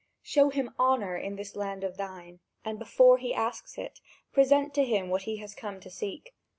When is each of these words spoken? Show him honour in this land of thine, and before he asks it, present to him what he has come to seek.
Show 0.23 0.49
him 0.49 0.73
honour 0.79 1.15
in 1.15 1.35
this 1.35 1.55
land 1.55 1.83
of 1.83 1.95
thine, 1.95 2.39
and 2.65 2.79
before 2.79 3.19
he 3.19 3.35
asks 3.35 3.77
it, 3.77 3.99
present 4.33 4.73
to 4.73 4.83
him 4.83 5.09
what 5.09 5.21
he 5.29 5.37
has 5.37 5.53
come 5.53 5.79
to 5.79 5.91
seek. 5.91 6.33